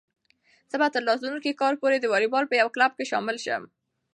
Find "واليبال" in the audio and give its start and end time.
2.11-2.43